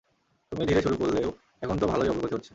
[0.51, 1.29] তুমি ধীরে শুরু করলেও,
[1.61, 2.49] এখন তো ভালোই অগ্রগতি হচ্ছে।